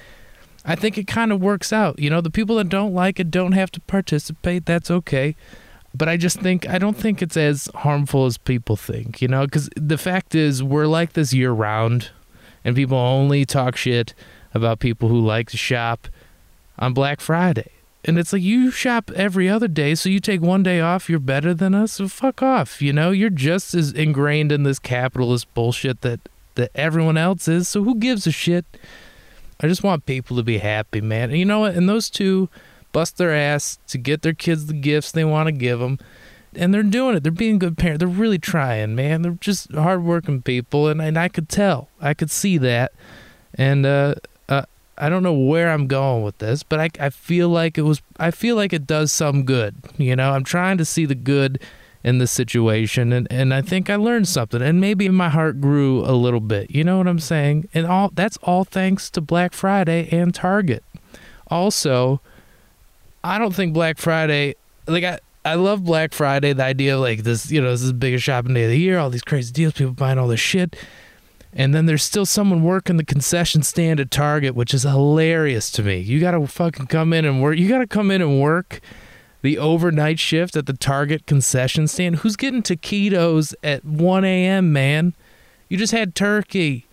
I 0.64 0.74
think 0.74 0.98
it 0.98 1.06
kind 1.06 1.32
of 1.32 1.40
works 1.40 1.72
out. 1.72 1.98
You 1.98 2.10
know, 2.10 2.20
the 2.20 2.30
people 2.30 2.56
that 2.56 2.68
don't 2.68 2.92
like 2.92 3.20
it 3.20 3.30
don't 3.30 3.52
have 3.52 3.70
to 3.72 3.80
participate. 3.80 4.66
That's 4.66 4.90
okay 4.90 5.36
but 5.96 6.08
I 6.08 6.16
just 6.16 6.40
think 6.40 6.68
I 6.68 6.78
don't 6.78 6.96
think 6.96 7.22
it's 7.22 7.36
as 7.36 7.70
harmful 7.74 8.26
as 8.26 8.36
people 8.36 8.76
think, 8.76 9.22
you 9.22 9.28
know, 9.28 9.46
because 9.46 9.70
the 9.76 9.98
fact 9.98 10.34
is 10.34 10.62
we're 10.62 10.86
like 10.86 11.14
this 11.14 11.32
year 11.32 11.52
round, 11.52 12.10
and 12.64 12.76
people 12.76 12.98
only 12.98 13.44
talk 13.44 13.76
shit 13.76 14.14
about 14.52 14.78
people 14.78 15.08
who 15.08 15.20
like 15.20 15.50
to 15.50 15.56
shop 15.56 16.08
on 16.78 16.92
Black 16.92 17.20
Friday. 17.20 17.70
And 18.06 18.18
it's 18.18 18.32
like 18.32 18.42
you 18.42 18.70
shop 18.70 19.10
every 19.16 19.48
other 19.48 19.66
day, 19.66 19.96
so 19.96 20.08
you 20.08 20.20
take 20.20 20.40
one 20.40 20.62
day 20.62 20.80
off, 20.80 21.10
you're 21.10 21.18
better 21.18 21.52
than 21.52 21.74
us. 21.74 21.94
So 21.94 22.06
fuck 22.06 22.40
off, 22.40 22.80
you 22.80 22.92
know. 22.92 23.10
You're 23.10 23.30
just 23.30 23.74
as 23.74 23.92
ingrained 23.92 24.52
in 24.52 24.62
this 24.62 24.78
capitalist 24.78 25.52
bullshit 25.54 26.02
that 26.02 26.20
that 26.54 26.70
everyone 26.74 27.16
else 27.16 27.48
is. 27.48 27.68
So 27.68 27.82
who 27.82 27.96
gives 27.96 28.26
a 28.26 28.30
shit? 28.30 28.64
I 29.60 29.66
just 29.66 29.82
want 29.82 30.06
people 30.06 30.36
to 30.36 30.42
be 30.42 30.58
happy, 30.58 31.00
man. 31.00 31.30
And 31.30 31.38
you 31.38 31.44
know 31.44 31.60
what? 31.60 31.74
And 31.74 31.88
those 31.88 32.08
two 32.08 32.48
bust 32.92 33.18
their 33.18 33.34
ass 33.34 33.78
to 33.88 33.98
get 33.98 34.22
their 34.22 34.34
kids 34.34 34.66
the 34.66 34.72
gifts 34.72 35.12
they 35.12 35.24
want 35.24 35.48
to 35.48 35.52
give 35.52 35.80
them. 35.80 35.98
And 36.54 36.72
they're 36.72 36.82
doing 36.82 37.16
it. 37.16 37.22
They're 37.22 37.32
being 37.32 37.58
good 37.58 37.76
parents. 37.76 37.98
They're 37.98 38.08
really 38.08 38.38
trying, 38.38 38.94
man. 38.94 39.22
They're 39.22 39.32
just 39.32 39.72
hardworking 39.72 40.42
people, 40.42 40.88
and, 40.88 41.02
and 41.02 41.18
I 41.18 41.28
could 41.28 41.48
tell. 41.48 41.88
I 42.00 42.14
could 42.14 42.30
see 42.30 42.56
that. 42.58 42.92
And 43.52 43.84
uh, 43.84 43.88
uh, 43.88 44.14
I 44.98 45.08
don't 45.08 45.22
know 45.22 45.34
where 45.34 45.70
I'm 45.70 45.86
going 45.86 46.22
with 46.22 46.38
this, 46.38 46.62
but 46.62 46.80
I, 46.80 46.90
I 46.98 47.10
feel 47.10 47.48
like 47.48 47.78
it 47.78 47.82
was. 47.82 48.02
I 48.18 48.30
feel 48.30 48.56
like 48.56 48.72
it 48.72 48.86
does 48.86 49.12
some 49.12 49.44
good. 49.44 49.76
You 49.96 50.16
know, 50.16 50.32
I'm 50.32 50.44
trying 50.44 50.78
to 50.78 50.84
see 50.84 51.04
the 51.04 51.14
good 51.14 51.60
in 52.02 52.18
the 52.18 52.26
situation, 52.26 53.12
and, 53.12 53.26
and 53.30 53.52
I 53.52 53.62
think 53.62 53.90
I 53.90 53.96
learned 53.96 54.28
something, 54.28 54.62
and 54.62 54.80
maybe 54.80 55.08
my 55.08 55.28
heart 55.28 55.60
grew 55.60 56.00
a 56.04 56.12
little 56.12 56.40
bit. 56.40 56.70
You 56.70 56.84
know 56.84 56.98
what 56.98 57.08
I'm 57.08 57.18
saying? 57.18 57.68
And 57.74 57.86
all 57.86 58.10
that's 58.14 58.36
all 58.38 58.64
thanks 58.64 59.10
to 59.10 59.20
Black 59.20 59.52
Friday 59.52 60.08
and 60.10 60.34
Target. 60.34 60.84
Also, 61.48 62.20
I 63.22 63.38
don't 63.38 63.54
think 63.54 63.74
Black 63.74 63.98
Friday 63.98 64.54
like 64.86 65.04
I 65.04 65.18
I 65.44 65.54
love 65.54 65.84
Black 65.84 66.12
Friday. 66.12 66.52
The 66.52 66.64
idea 66.64 66.96
of 66.96 67.00
like 67.00 67.22
this, 67.22 67.50
you 67.50 67.60
know, 67.60 67.70
this 67.70 67.82
is 67.82 67.88
the 67.88 67.94
biggest 67.94 68.24
shopping 68.24 68.54
day 68.54 68.64
of 68.64 68.70
the 68.70 68.78
year. 68.78 68.98
All 68.98 69.10
these 69.10 69.22
crazy 69.22 69.52
deals, 69.52 69.74
people 69.74 69.92
buying 69.92 70.18
all 70.18 70.28
this 70.28 70.40
shit. 70.40 70.76
And 71.58 71.74
then 71.74 71.86
there's 71.86 72.02
still 72.02 72.26
someone 72.26 72.62
working 72.62 72.98
the 72.98 73.04
concession 73.04 73.62
stand 73.62 73.98
at 73.98 74.10
Target, 74.10 74.54
which 74.54 74.74
is 74.74 74.82
hilarious 74.82 75.70
to 75.72 75.82
me. 75.82 75.98
You 75.98 76.20
gotta 76.20 76.46
fucking 76.46 76.86
come 76.88 77.14
in 77.14 77.24
and 77.24 77.42
work. 77.42 77.56
You 77.56 77.66
gotta 77.66 77.86
come 77.86 78.10
in 78.10 78.20
and 78.20 78.38
work 78.38 78.82
the 79.40 79.56
overnight 79.56 80.18
shift 80.18 80.54
at 80.54 80.66
the 80.66 80.74
Target 80.74 81.24
concession 81.24 81.88
stand. 81.88 82.16
Who's 82.16 82.36
getting 82.36 82.62
taquitos 82.62 83.54
at 83.64 83.86
1 83.86 84.24
a.m., 84.24 84.70
man? 84.70 85.14
You 85.70 85.78
just 85.78 85.94
had 85.94 86.14
turkey, 86.14 86.86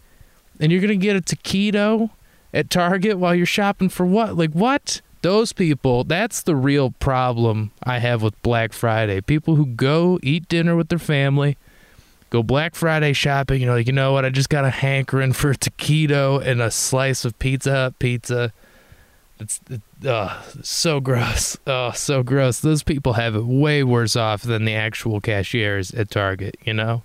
and 0.62 0.72
you're 0.72 0.82
gonna 0.82 0.96
get 0.96 1.18
a 1.18 1.22
taquito 1.22 2.12
at 2.54 2.70
Target 2.70 3.18
while 3.18 3.36
you're 3.36 3.46
shopping 3.46 3.90
for 3.90 4.06
what? 4.06 4.38
Like 4.38 4.52
what? 4.52 5.02
Those 5.24 5.52
people, 5.52 6.06
that's 6.06 6.42
the 6.42 6.56
real 6.56 6.92
problem 6.92 7.72
I 7.84 8.00
have 8.00 8.22
with 8.22 8.42
Black 8.44 8.72
Friday. 8.72 9.20
People 9.20 9.56
who 9.56 9.66
go 9.66 10.20
eat 10.24 10.48
dinner 10.48 10.76
with 10.78 10.88
their 10.88 11.00
family, 11.00 11.58
go 12.34 12.42
Black 12.42 12.74
Friday 12.74 13.14
shopping, 13.14 13.62
you 13.62 13.68
know, 13.68 13.76
like, 13.76 13.86
you 13.86 13.94
know 13.94 14.12
what, 14.12 14.26
I 14.26 14.30
just 14.32 14.50
got 14.50 14.66
a 14.66 14.72
hankering 14.72 15.34
for 15.34 15.52
a 15.52 15.56
taquito 15.56 16.44
and 16.44 16.62
a 16.62 16.72
slice 16.72 17.26
of 17.26 17.38
Pizza 17.38 17.72
Hut 17.72 18.00
pizza. 18.00 18.52
It's, 19.40 19.62
it, 19.70 19.82
oh, 20.04 20.44
so 20.64 21.00
gross. 21.00 21.58
Oh, 21.68 21.92
so 21.92 22.24
gross. 22.24 22.60
Those 22.60 22.82
people 22.82 23.14
have 23.14 23.36
it 23.36 23.46
way 23.46 23.84
worse 23.84 24.16
off 24.16 24.42
than 24.42 24.66
the 24.66 24.74
actual 24.74 25.22
cashiers 25.22 25.92
at 25.92 26.10
Target, 26.10 26.58
you 26.66 26.74
know? 26.74 27.04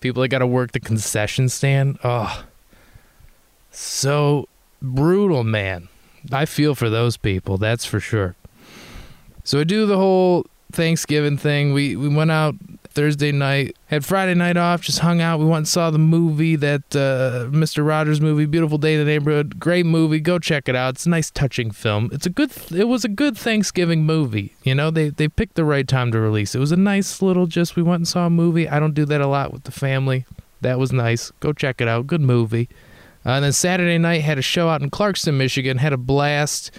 People 0.00 0.22
that 0.22 0.28
got 0.28 0.38
to 0.38 0.46
work 0.46 0.72
the 0.72 0.80
concession 0.80 1.50
stand. 1.50 1.98
Oh, 2.02 2.44
so 3.70 4.48
brutal, 4.80 5.44
man. 5.44 5.88
I 6.32 6.46
feel 6.46 6.74
for 6.74 6.88
those 6.88 7.18
people, 7.18 7.58
that's 7.58 7.84
for 7.84 8.00
sure. 8.00 8.34
So 9.42 9.60
I 9.60 9.64
do 9.64 9.84
the 9.84 9.98
whole 9.98 10.46
Thanksgiving 10.72 11.36
thing. 11.36 11.74
We 11.74 11.96
we 11.96 12.08
went 12.08 12.30
out 12.30 12.54
Thursday 12.94 13.32
night, 13.32 13.76
had 13.86 14.04
Friday 14.04 14.34
night 14.34 14.56
off, 14.56 14.82
just 14.82 15.00
hung 15.00 15.20
out. 15.20 15.40
We 15.40 15.46
went 15.46 15.58
and 15.58 15.68
saw 15.68 15.90
the 15.90 15.98
movie 15.98 16.56
that 16.56 16.94
uh, 16.94 17.50
Mr. 17.50 17.86
Rogers 17.86 18.20
movie, 18.20 18.46
Beautiful 18.46 18.78
Day 18.78 18.94
in 18.94 19.00
the 19.00 19.04
Neighborhood. 19.04 19.58
Great 19.58 19.84
movie. 19.84 20.20
Go 20.20 20.38
check 20.38 20.68
it 20.68 20.76
out. 20.76 20.94
It's 20.94 21.06
a 21.06 21.10
nice, 21.10 21.30
touching 21.30 21.70
film. 21.70 22.08
It's 22.12 22.26
a 22.26 22.30
good. 22.30 22.52
It 22.72 22.88
was 22.88 23.04
a 23.04 23.08
good 23.08 23.36
Thanksgiving 23.36 24.04
movie. 24.04 24.54
You 24.62 24.74
know, 24.74 24.90
they 24.90 25.10
they 25.10 25.28
picked 25.28 25.56
the 25.56 25.64
right 25.64 25.86
time 25.86 26.12
to 26.12 26.20
release. 26.20 26.54
It 26.54 26.60
was 26.60 26.72
a 26.72 26.76
nice 26.76 27.20
little. 27.20 27.46
Just 27.46 27.76
we 27.76 27.82
went 27.82 28.00
and 28.00 28.08
saw 28.08 28.26
a 28.26 28.30
movie. 28.30 28.68
I 28.68 28.78
don't 28.78 28.94
do 28.94 29.04
that 29.06 29.20
a 29.20 29.26
lot 29.26 29.52
with 29.52 29.64
the 29.64 29.72
family. 29.72 30.24
That 30.60 30.78
was 30.78 30.92
nice. 30.92 31.30
Go 31.40 31.52
check 31.52 31.80
it 31.80 31.88
out. 31.88 32.06
Good 32.06 32.20
movie. 32.20 32.68
Uh, 33.26 33.30
and 33.30 33.44
then 33.44 33.52
Saturday 33.52 33.98
night 33.98 34.22
had 34.22 34.38
a 34.38 34.42
show 34.42 34.68
out 34.68 34.82
in 34.82 34.90
Clarkston, 34.90 35.34
Michigan. 35.34 35.78
Had 35.78 35.92
a 35.92 35.98
blast. 35.98 36.70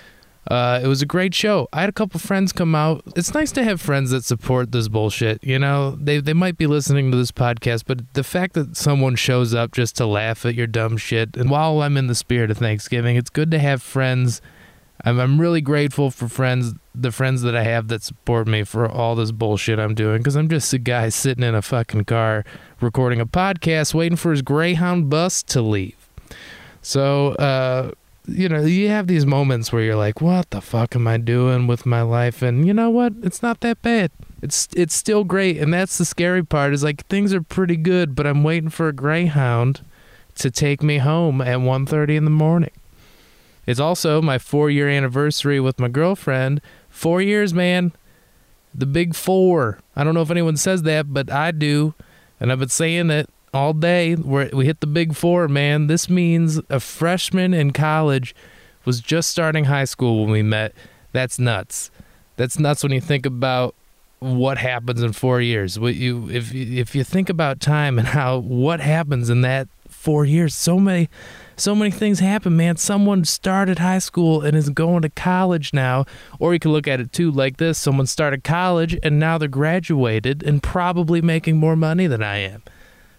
Uh, 0.47 0.79
it 0.83 0.87
was 0.87 1.01
a 1.01 1.07
great 1.07 1.33
show. 1.33 1.67
I 1.73 1.81
had 1.81 1.89
a 1.89 1.93
couple 1.93 2.19
friends 2.19 2.53
come 2.53 2.75
out. 2.75 3.03
It's 3.15 3.33
nice 3.33 3.51
to 3.53 3.63
have 3.63 3.81
friends 3.81 4.11
that 4.11 4.23
support 4.23 4.71
this 4.71 4.87
bullshit. 4.87 5.43
You 5.43 5.57
know, 5.57 5.97
they 5.99 6.19
they 6.19 6.33
might 6.33 6.57
be 6.57 6.67
listening 6.67 7.09
to 7.11 7.17
this 7.17 7.31
podcast, 7.31 7.85
but 7.87 8.13
the 8.13 8.23
fact 8.23 8.53
that 8.53 8.77
someone 8.77 9.15
shows 9.15 9.55
up 9.55 9.71
just 9.71 9.95
to 9.97 10.05
laugh 10.05 10.45
at 10.45 10.53
your 10.53 10.67
dumb 10.67 10.97
shit, 10.97 11.35
and 11.35 11.49
while 11.49 11.81
I'm 11.81 11.97
in 11.97 12.07
the 12.07 12.15
spirit 12.15 12.51
of 12.51 12.57
Thanksgiving, 12.57 13.15
it's 13.15 13.31
good 13.31 13.49
to 13.51 13.59
have 13.59 13.81
friends. 13.81 14.41
I'm 15.03 15.19
I'm 15.19 15.41
really 15.41 15.61
grateful 15.61 16.11
for 16.11 16.27
friends, 16.27 16.73
the 16.93 17.11
friends 17.11 17.41
that 17.41 17.55
I 17.55 17.63
have 17.63 17.87
that 17.87 18.03
support 18.03 18.47
me 18.47 18.63
for 18.63 18.87
all 18.87 19.15
this 19.15 19.31
bullshit 19.31 19.79
I'm 19.79 19.95
doing, 19.95 20.19
because 20.19 20.35
I'm 20.35 20.47
just 20.47 20.71
a 20.73 20.77
guy 20.77 21.09
sitting 21.09 21.43
in 21.43 21.55
a 21.55 21.61
fucking 21.63 22.05
car 22.05 22.45
recording 22.79 23.19
a 23.19 23.25
podcast, 23.25 23.95
waiting 23.95 24.15
for 24.15 24.29
his 24.29 24.43
Greyhound 24.43 25.09
bus 25.09 25.41
to 25.43 25.61
leave. 25.61 25.97
So, 26.81 27.29
uh, 27.33 27.91
you 28.27 28.49
know, 28.49 28.61
you 28.61 28.89
have 28.89 29.07
these 29.07 29.25
moments 29.25 29.71
where 29.71 29.81
you're 29.81 29.95
like, 29.95 30.21
"What 30.21 30.49
the 30.49 30.61
fuck 30.61 30.95
am 30.95 31.07
I 31.07 31.17
doing 31.17 31.67
with 31.67 31.85
my 31.85 32.01
life?" 32.01 32.41
And 32.41 32.65
you 32.65 32.73
know 32.73 32.89
what? 32.89 33.13
It's 33.23 33.41
not 33.41 33.61
that 33.61 33.81
bad. 33.81 34.11
It's 34.41 34.67
it's 34.75 34.95
still 34.95 35.23
great, 35.23 35.57
and 35.57 35.73
that's 35.73 35.97
the 35.97 36.05
scary 36.05 36.43
part. 36.43 36.73
Is 36.73 36.83
like 36.83 37.05
things 37.07 37.33
are 37.33 37.41
pretty 37.41 37.77
good, 37.77 38.15
but 38.15 38.27
I'm 38.27 38.43
waiting 38.43 38.69
for 38.69 38.87
a 38.87 38.93
Greyhound 38.93 39.81
to 40.35 40.51
take 40.51 40.83
me 40.83 40.97
home 40.97 41.41
at 41.41 41.59
1:30 41.59 42.15
in 42.15 42.25
the 42.25 42.31
morning. 42.31 42.71
It's 43.65 43.79
also 43.79 44.21
my 44.21 44.37
4-year 44.37 44.87
anniversary 44.87 45.59
with 45.59 45.79
my 45.79 45.87
girlfriend. 45.87 46.61
4 46.89 47.21
years, 47.21 47.53
man. 47.53 47.93
The 48.75 48.85
big 48.85 49.15
4. 49.15 49.79
I 49.95 50.03
don't 50.03 50.13
know 50.13 50.21
if 50.21 50.29
anyone 50.29 50.57
says 50.57 50.83
that, 50.83 51.13
but 51.13 51.31
I 51.31 51.51
do, 51.51 51.95
and 52.39 52.51
I've 52.51 52.59
been 52.59 52.69
saying 52.69 53.09
it 53.09 53.29
all 53.55 53.73
day. 53.73 54.15
We're, 54.15 54.49
we 54.51 54.65
hit 54.65 54.81
the 54.81 54.87
big 54.87 55.15
four, 55.15 55.47
man. 55.47 55.87
This 55.87 56.09
means 56.09 56.59
a 56.69 56.81
freshman 56.81 57.53
in 57.53 57.71
college 57.71 58.35
was 58.83 58.99
just 58.99 59.29
starting 59.29 59.63
high 59.65 59.85
school 59.85 60.21
when 60.21 60.31
we 60.31 60.43
met. 60.43 60.73
That's 61.13 61.39
nuts. 61.39 61.89
That's 62.35 62.59
nuts 62.59 62.83
when 62.83 62.91
you 62.91 62.99
think 62.99 63.25
about 63.25 63.73
what 64.19 64.57
happens 64.57 65.01
in 65.01 65.13
four 65.13 65.39
years. 65.39 65.79
What 65.79 65.95
you 65.95 66.29
if 66.29 66.53
if 66.53 66.95
you 66.95 67.03
think 67.05 67.29
about 67.29 67.61
time 67.61 67.97
and 67.97 68.09
how 68.09 68.39
what 68.39 68.81
happens 68.81 69.29
in 69.29 69.41
that 69.41 69.69
four 69.87 70.25
years, 70.25 70.53
so 70.53 70.77
many 70.77 71.09
so 71.55 71.73
many 71.73 71.91
things 71.91 72.19
happen, 72.19 72.57
man. 72.57 72.75
Someone 72.75 73.23
started 73.23 73.79
high 73.79 73.99
school 73.99 74.41
and 74.41 74.57
is 74.57 74.69
going 74.69 75.03
to 75.03 75.09
college 75.09 75.73
now, 75.73 76.03
or 76.39 76.53
you 76.53 76.59
can 76.59 76.73
look 76.73 76.89
at 76.89 76.99
it 76.99 77.13
too 77.13 77.31
like 77.31 77.55
this: 77.57 77.77
someone 77.77 78.05
started 78.05 78.43
college 78.43 78.97
and 79.01 79.17
now 79.17 79.37
they're 79.37 79.47
graduated 79.47 80.43
and 80.43 80.61
probably 80.61 81.21
making 81.21 81.55
more 81.55 81.77
money 81.77 82.05
than 82.05 82.21
I 82.21 82.37
am. 82.39 82.61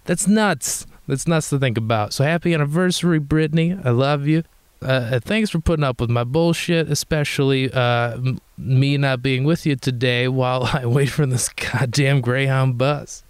That's 0.07 0.29
nuts. 0.29 0.87
That's 1.09 1.27
nuts 1.27 1.51
to 1.51 1.59
think 1.59 1.77
about. 1.77 2.13
So 2.13 2.25
happy 2.25 2.55
anniversary, 2.55 3.19
Brittany. 3.19 3.77
I 3.85 3.91
love 3.91 4.27
you. 4.27 4.45
Uh, 4.83 4.87
uh 4.87 5.21
thanks 5.21 5.51
for 5.51 5.59
putting 5.59 5.85
up 5.85 6.01
with 6.01 6.11
my 6.11 6.23
bullshit, 6.23 6.91
especially 6.91 7.73
uh, 7.73 8.19
me 8.57 8.97
not 8.97 9.21
being 9.21 9.45
with 9.45 9.67
you 9.67 9.75
today 9.75 10.29
while 10.29 10.65
I 10.73 10.87
wait 10.87 11.11
for 11.11 11.27
this 11.27 11.49
goddamn 11.49 12.21
Greyhound 12.21 12.79
bus. 12.79 13.25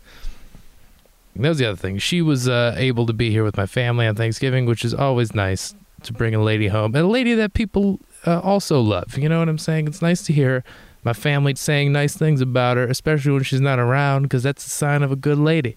That 1.34 1.48
was 1.48 1.58
the 1.58 1.66
other 1.66 1.76
thing. 1.76 1.98
She 1.98 2.22
was 2.22 2.48
uh, 2.48 2.74
able 2.76 3.06
to 3.06 3.12
be 3.12 3.30
here 3.30 3.44
with 3.44 3.56
my 3.56 3.66
family 3.66 4.06
on 4.06 4.14
Thanksgiving, 4.14 4.64
which 4.64 4.84
is 4.84 4.94
always 4.94 5.34
nice 5.34 5.74
to 6.02 6.12
bring 6.12 6.34
a 6.34 6.42
lady 6.42 6.68
home. 6.68 6.94
And 6.94 7.04
a 7.04 7.08
lady 7.08 7.34
that 7.34 7.52
people 7.52 8.00
uh, 8.26 8.40
also 8.40 8.80
love. 8.80 9.18
You 9.18 9.28
know 9.28 9.38
what 9.38 9.48
I'm 9.48 9.58
saying? 9.58 9.86
It's 9.86 10.00
nice 10.00 10.22
to 10.24 10.32
hear 10.32 10.64
my 11.04 11.12
family 11.12 11.54
saying 11.54 11.92
nice 11.92 12.16
things 12.16 12.40
about 12.40 12.78
her, 12.78 12.84
especially 12.84 13.32
when 13.32 13.42
she's 13.42 13.60
not 13.60 13.78
around, 13.78 14.22
because 14.22 14.42
that's 14.42 14.66
a 14.66 14.70
sign 14.70 15.02
of 15.02 15.12
a 15.12 15.16
good 15.16 15.38
lady 15.38 15.76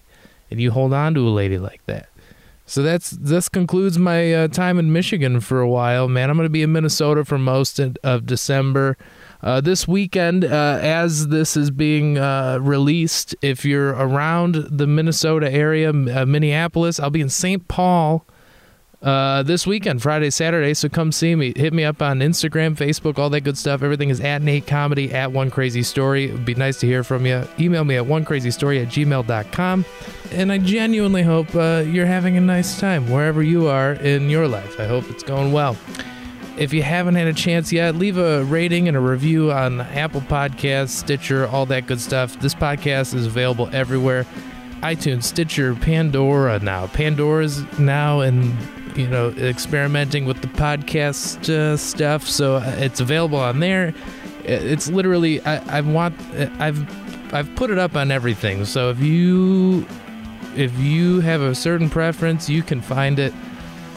and 0.50 0.60
you 0.60 0.70
hold 0.70 0.92
on 0.92 1.14
to 1.14 1.26
a 1.26 1.30
lady 1.30 1.58
like 1.58 1.84
that. 1.86 2.08
So 2.70 2.84
that's 2.84 3.10
this 3.10 3.48
concludes 3.48 3.98
my 3.98 4.32
uh, 4.32 4.48
time 4.48 4.78
in 4.78 4.92
Michigan 4.92 5.40
for 5.40 5.60
a 5.60 5.68
while, 5.68 6.06
man. 6.06 6.30
I'm 6.30 6.36
going 6.36 6.46
to 6.46 6.50
be 6.50 6.62
in 6.62 6.70
Minnesota 6.70 7.24
for 7.24 7.36
most 7.36 7.80
of 7.80 8.26
December. 8.26 8.96
Uh, 9.42 9.60
this 9.60 9.88
weekend, 9.88 10.44
uh, 10.44 10.78
as 10.80 11.28
this 11.28 11.56
is 11.56 11.72
being 11.72 12.16
uh, 12.16 12.58
released, 12.60 13.34
if 13.42 13.64
you're 13.64 13.90
around 13.90 14.54
the 14.70 14.86
Minnesota 14.86 15.50
area, 15.50 15.90
uh, 15.90 16.24
Minneapolis, 16.26 17.00
I'll 17.00 17.10
be 17.10 17.22
in 17.22 17.28
St. 17.28 17.66
Paul 17.66 18.24
uh, 19.02 19.42
this 19.42 19.66
weekend, 19.66 20.02
Friday, 20.02 20.30
Saturday. 20.30 20.74
So 20.74 20.88
come 20.88 21.12
see 21.12 21.34
me. 21.34 21.52
Hit 21.56 21.72
me 21.72 21.84
up 21.84 22.02
on 22.02 22.20
Instagram, 22.20 22.76
Facebook, 22.76 23.18
all 23.18 23.30
that 23.30 23.42
good 23.42 23.56
stuff. 23.56 23.82
Everything 23.82 24.10
is 24.10 24.20
at 24.20 24.42
Nate 24.42 24.66
Comedy, 24.66 25.12
at 25.12 25.32
One 25.32 25.50
Crazy 25.50 25.82
Story. 25.82 26.26
It 26.26 26.32
would 26.32 26.44
be 26.44 26.54
nice 26.54 26.78
to 26.80 26.86
hear 26.86 27.02
from 27.02 27.24
you. 27.24 27.46
Email 27.58 27.84
me 27.84 27.96
at 27.96 28.04
onecrazystory 28.04 28.82
at 28.82 28.88
gmail.com. 28.88 29.84
And 30.32 30.52
I 30.52 30.58
genuinely 30.58 31.22
hope 31.22 31.54
uh, 31.54 31.84
you're 31.86 32.06
having 32.06 32.36
a 32.36 32.40
nice 32.40 32.78
time 32.78 33.10
wherever 33.10 33.42
you 33.42 33.68
are 33.68 33.92
in 33.94 34.28
your 34.28 34.46
life. 34.46 34.78
I 34.78 34.86
hope 34.86 35.08
it's 35.10 35.22
going 35.22 35.52
well. 35.52 35.76
If 36.58 36.74
you 36.74 36.82
haven't 36.82 37.14
had 37.14 37.26
a 37.26 37.32
chance 37.32 37.72
yet, 37.72 37.94
leave 37.94 38.18
a 38.18 38.44
rating 38.44 38.86
and 38.86 38.96
a 38.96 39.00
review 39.00 39.50
on 39.50 39.80
Apple 39.80 40.20
Podcasts, 40.20 40.90
Stitcher, 40.90 41.46
all 41.46 41.64
that 41.66 41.86
good 41.86 42.00
stuff. 42.00 42.38
This 42.40 42.54
podcast 42.54 43.14
is 43.14 43.24
available 43.24 43.70
everywhere 43.72 44.26
iTunes, 44.82 45.24
Stitcher, 45.24 45.74
Pandora 45.74 46.58
now. 46.58 46.86
Pandora's 46.88 47.62
now 47.78 48.20
and 48.20 48.56
you 48.96 49.06
know, 49.06 49.30
experimenting 49.30 50.24
with 50.24 50.40
the 50.40 50.48
podcast 50.48 51.48
uh, 51.48 51.76
stuff. 51.76 52.26
So 52.26 52.56
uh, 52.56 52.74
it's 52.78 53.00
available 53.00 53.38
on 53.38 53.60
there. 53.60 53.94
It's 54.44 54.88
literally 54.88 55.40
I, 55.42 55.78
I 55.78 55.80
want 55.80 56.18
I've 56.60 57.34
I've 57.34 57.54
put 57.56 57.70
it 57.70 57.78
up 57.78 57.96
on 57.96 58.10
everything. 58.10 58.64
So 58.64 58.90
if 58.90 59.00
you 59.00 59.86
if 60.56 60.76
you 60.78 61.20
have 61.20 61.40
a 61.40 61.54
certain 61.54 61.90
preference, 61.90 62.48
you 62.48 62.62
can 62.62 62.80
find 62.80 63.18
it. 63.18 63.32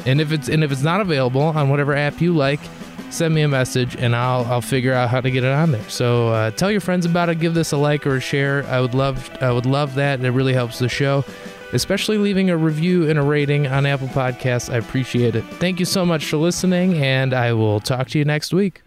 And 0.05 0.19
if 0.19 0.31
it's 0.31 0.49
and 0.49 0.63
if 0.63 0.71
it's 0.71 0.83
not 0.83 1.01
available 1.01 1.41
on 1.41 1.69
whatever 1.69 1.95
app 1.95 2.21
you 2.21 2.33
like, 2.33 2.59
send 3.09 3.33
me 3.33 3.41
a 3.41 3.47
message 3.47 3.95
and 3.95 4.15
I'll 4.15 4.45
I'll 4.45 4.61
figure 4.61 4.93
out 4.93 5.09
how 5.09 5.21
to 5.21 5.31
get 5.31 5.43
it 5.43 5.51
on 5.51 5.71
there. 5.71 5.89
So 5.89 6.29
uh, 6.29 6.51
tell 6.51 6.71
your 6.71 6.81
friends 6.81 7.05
about 7.05 7.29
it. 7.29 7.39
Give 7.39 7.53
this 7.53 7.71
a 7.71 7.77
like 7.77 8.05
or 8.05 8.17
a 8.17 8.21
share. 8.21 8.65
I 8.67 8.81
would 8.81 8.93
love 8.93 9.29
I 9.41 9.51
would 9.51 9.65
love 9.65 9.95
that. 9.95 10.19
And 10.19 10.25
it 10.25 10.31
really 10.31 10.53
helps 10.53 10.79
the 10.79 10.89
show 10.89 11.23
especially 11.73 12.17
leaving 12.17 12.49
a 12.49 12.57
review 12.57 13.09
and 13.09 13.19
a 13.19 13.21
rating 13.21 13.67
on 13.67 13.85
Apple 13.85 14.07
Podcasts. 14.09 14.71
I 14.71 14.77
appreciate 14.77 15.35
it. 15.35 15.43
Thank 15.59 15.79
you 15.79 15.85
so 15.85 16.05
much 16.05 16.25
for 16.25 16.37
listening, 16.37 16.95
and 17.03 17.33
I 17.33 17.53
will 17.53 17.79
talk 17.79 18.07
to 18.09 18.19
you 18.19 18.25
next 18.25 18.53
week. 18.53 18.81